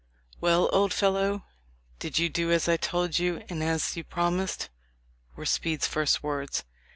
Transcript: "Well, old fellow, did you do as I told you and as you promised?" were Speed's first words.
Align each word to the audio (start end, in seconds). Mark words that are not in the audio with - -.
"Well, 0.39 0.67
old 0.73 0.93
fellow, 0.93 1.45
did 1.99 2.17
you 2.17 2.27
do 2.27 2.51
as 2.51 2.67
I 2.67 2.75
told 2.75 3.19
you 3.19 3.43
and 3.49 3.61
as 3.61 3.95
you 3.95 4.03
promised?" 4.03 4.71
were 5.35 5.45
Speed's 5.45 5.85
first 5.85 6.23
words. 6.23 6.63